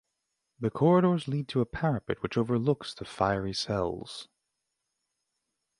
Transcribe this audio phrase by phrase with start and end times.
[0.59, 4.29] The corridors lead to a parapet which overlooks the fiery cells.